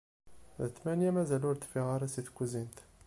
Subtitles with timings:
[0.67, 2.77] D tmanya mazal ur d-teffiɣ ara seg tkuzint.